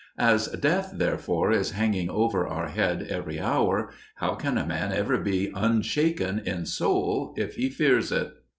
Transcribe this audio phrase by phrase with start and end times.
[0.17, 5.19] As death, therefore, is hanging over our head every hour, how can a man ever
[5.19, 8.31] be unshaken in soul if he fears it?